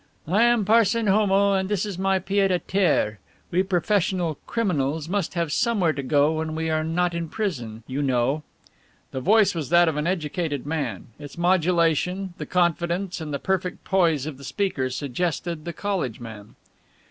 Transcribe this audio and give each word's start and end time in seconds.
"I 0.27 0.41
am 0.41 0.65
Parson 0.65 1.05
Homo 1.05 1.53
and 1.53 1.69
this 1.69 1.85
is 1.85 1.99
my 1.99 2.17
pied 2.17 2.49
à 2.49 2.59
terre. 2.67 3.19
We 3.51 3.61
professional 3.61 4.39
criminals 4.47 5.07
must 5.07 5.35
have 5.35 5.51
somewhere 5.51 5.93
to 5.93 6.01
go 6.01 6.33
when 6.37 6.55
we 6.55 6.71
are 6.71 6.83
not 6.83 7.13
in 7.13 7.29
prison, 7.29 7.83
you 7.85 8.01
know." 8.01 8.41
The 9.11 9.21
voice 9.21 9.53
was 9.53 9.69
that 9.69 9.87
of 9.87 9.97
an 9.97 10.07
educated 10.07 10.65
man, 10.65 11.09
its 11.19 11.37
modulation, 11.37 12.33
the 12.39 12.47
confidence 12.47 13.21
and 13.21 13.31
the 13.31 13.37
perfect 13.37 13.83
poise 13.83 14.25
of 14.25 14.39
the 14.39 14.43
speaker 14.43 14.89
suggested 14.89 15.65
the 15.65 15.71
college 15.71 16.19
man. 16.19 16.55